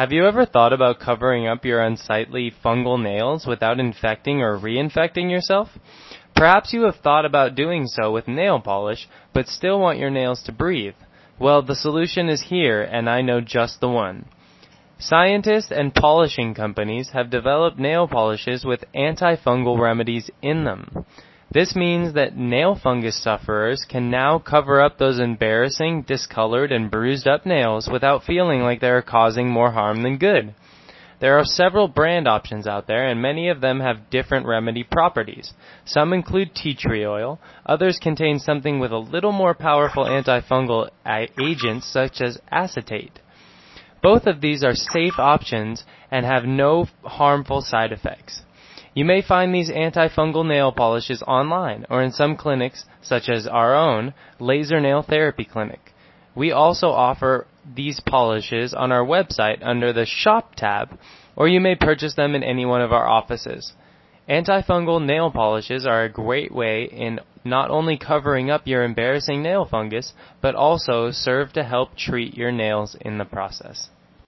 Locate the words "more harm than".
29.50-30.18